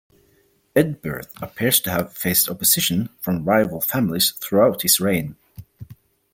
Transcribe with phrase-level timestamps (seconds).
[0.75, 5.35] Eadberht appears to have faced opposition from rival families throughout his reign.